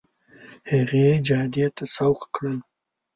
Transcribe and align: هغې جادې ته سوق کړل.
هغې 0.71 1.07
جادې 1.27 1.67
ته 1.75 1.83
سوق 1.95 2.19
کړل. 2.33 2.57